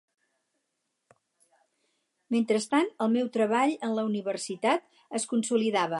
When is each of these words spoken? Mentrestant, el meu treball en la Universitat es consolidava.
Mentrestant, 2.35 2.89
el 3.07 3.13
meu 3.17 3.31
treball 3.37 3.77
en 3.89 3.95
la 3.99 4.07
Universitat 4.11 4.89
es 5.21 5.33
consolidava. 5.35 5.89